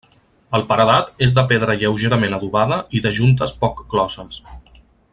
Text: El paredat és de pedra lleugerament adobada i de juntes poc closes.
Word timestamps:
El 0.59 0.63
paredat 0.71 1.11
és 1.25 1.35
de 1.39 1.43
pedra 1.51 1.75
lleugerament 1.83 2.33
adobada 2.39 2.81
i 3.01 3.05
de 3.07 3.15
juntes 3.21 3.55
poc 3.65 3.85
closes. 3.95 4.43